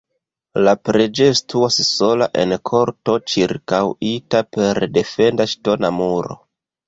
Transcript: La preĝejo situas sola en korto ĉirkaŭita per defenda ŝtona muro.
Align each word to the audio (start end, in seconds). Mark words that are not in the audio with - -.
La 0.67 0.71
preĝejo 0.87 1.33
situas 1.39 1.75
sola 1.89 2.27
en 2.43 2.55
korto 2.71 3.17
ĉirkaŭita 3.33 4.41
per 4.57 4.83
defenda 4.99 5.47
ŝtona 5.55 5.93
muro. 6.01 6.39